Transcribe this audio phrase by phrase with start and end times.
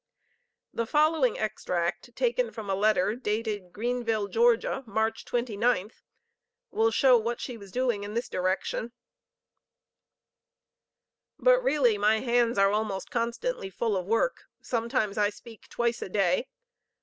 [0.73, 6.01] The following extract taken from a letter dated "Greenville, Georgia, March 29th,"
[6.71, 8.93] will show what she was doing in this direction:
[11.37, 16.09] "But really my hands are almost constantly full of work; sometimes I speak twice a
[16.09, 16.47] day.